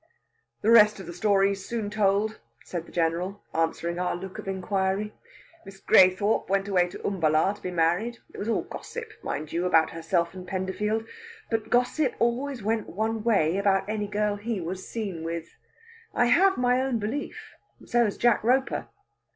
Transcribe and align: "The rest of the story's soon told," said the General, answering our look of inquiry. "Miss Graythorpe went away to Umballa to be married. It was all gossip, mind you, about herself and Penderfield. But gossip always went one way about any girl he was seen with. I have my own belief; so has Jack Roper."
"The 0.63 0.71
rest 0.71 0.99
of 0.99 1.05
the 1.05 1.13
story's 1.13 1.63
soon 1.63 1.91
told," 1.91 2.39
said 2.65 2.87
the 2.87 2.91
General, 2.91 3.43
answering 3.53 3.99
our 3.99 4.15
look 4.15 4.39
of 4.39 4.47
inquiry. 4.47 5.13
"Miss 5.63 5.79
Graythorpe 5.79 6.49
went 6.49 6.67
away 6.67 6.87
to 6.87 7.05
Umballa 7.05 7.53
to 7.55 7.61
be 7.61 7.69
married. 7.69 8.17
It 8.33 8.39
was 8.39 8.49
all 8.49 8.63
gossip, 8.63 9.11
mind 9.21 9.51
you, 9.53 9.63
about 9.67 9.91
herself 9.91 10.33
and 10.33 10.47
Penderfield. 10.47 11.05
But 11.51 11.69
gossip 11.69 12.15
always 12.17 12.63
went 12.63 12.89
one 12.89 13.23
way 13.23 13.57
about 13.57 13.87
any 13.87 14.07
girl 14.07 14.37
he 14.37 14.59
was 14.59 14.89
seen 14.89 15.23
with. 15.23 15.49
I 16.15 16.25
have 16.25 16.57
my 16.57 16.81
own 16.81 16.97
belief; 16.97 17.53
so 17.85 18.05
has 18.05 18.17
Jack 18.17 18.43
Roper." 18.43 18.87